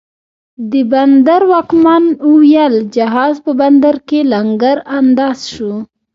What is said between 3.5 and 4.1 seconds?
بندر